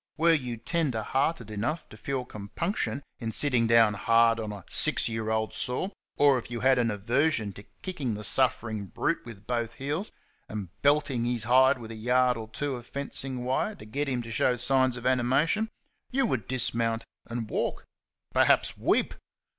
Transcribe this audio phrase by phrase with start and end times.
[0.17, 5.07] Were you tender hearted enough to feel compunction in sitting down hard on a six
[5.07, 9.45] year old sore, or if you had an aversion to kicking the suffering brute with
[9.45, 10.11] both heels
[10.49, 14.23] and belting his hide with a yard or two of fencing wire to get him
[14.23, 15.69] to show signs of animation,
[16.09, 17.85] you would dismount and walk
[18.33, 19.13] perhaps, weep.